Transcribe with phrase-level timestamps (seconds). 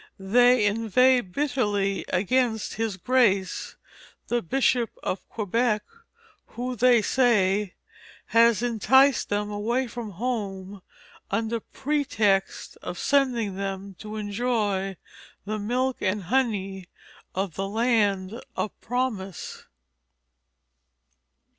[0.17, 3.75] They inveigh bitterly against His Grace,
[4.29, 5.83] the Bishop of Quebec,
[6.57, 7.75] who, they say,
[8.33, 10.81] has enticed them away from home
[11.29, 14.97] under pretext of sending them to enjoy
[15.45, 16.87] the milk and honey
[17.35, 19.65] of the land of promise."